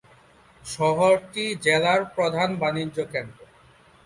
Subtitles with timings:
[0.65, 3.39] শহরটি জেলার প্রধান বাণিজ্য কেন্দ্র।